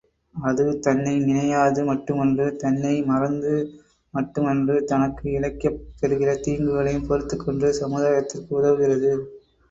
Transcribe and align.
அது 0.35 0.63
தன்னை 0.79 1.11
நினையாது 1.23 1.81
மட்டுமன்று 1.89 2.45
தன்னை 2.55 2.93
மறந்து 3.03 3.51
மட்டுமன்று 4.13 4.75
தனக்கு 4.83 5.25
இழைக்கப் 5.31 5.77
பெறுகிற 5.99 6.33
தீங்குகளையும் 6.39 7.07
பொறுத்துக்கொண்டு 7.09 7.69
சமுதாயத்திற்கு 7.81 8.51
உதவுகிறது. 8.59 9.13